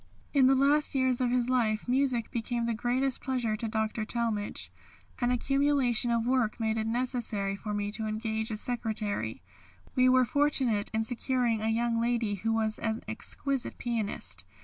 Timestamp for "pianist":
13.77-14.43